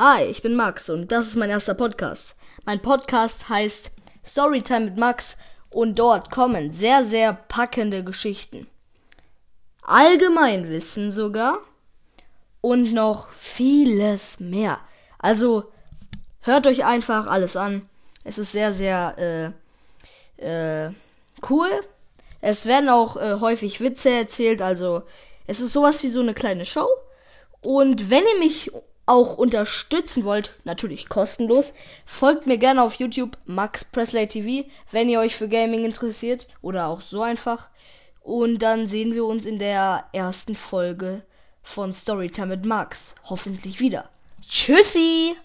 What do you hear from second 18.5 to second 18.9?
sehr,